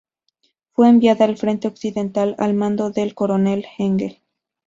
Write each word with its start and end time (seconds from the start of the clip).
Fue 0.71 0.89
enviada 0.89 1.25
al 1.25 1.37
Frente 1.37 1.67
Occidental 1.67 2.33
al 2.39 2.55
mando 2.55 2.89
del 2.89 3.13
coronel 3.13 3.67
Engel. 3.77 4.17